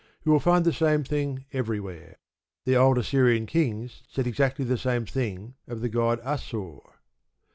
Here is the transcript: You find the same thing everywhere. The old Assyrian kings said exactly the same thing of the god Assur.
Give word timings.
You 0.23 0.39
find 0.39 0.65
the 0.65 0.73
same 0.73 1.03
thing 1.03 1.45
everywhere. 1.53 2.17
The 2.65 2.75
old 2.75 2.97
Assyrian 2.97 3.45
kings 3.45 4.01
said 4.07 4.25
exactly 4.25 4.65
the 4.65 4.75
same 4.75 5.05
thing 5.05 5.53
of 5.67 5.81
the 5.81 5.89
god 5.89 6.19
Assur. 6.23 6.79